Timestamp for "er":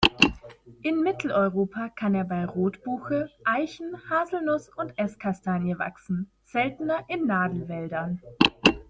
2.15-2.23